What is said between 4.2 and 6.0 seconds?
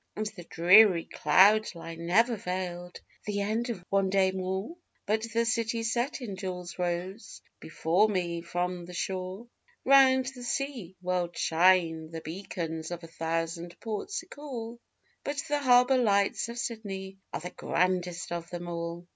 more, But the city